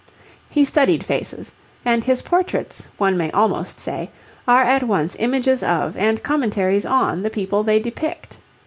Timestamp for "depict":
7.77-8.39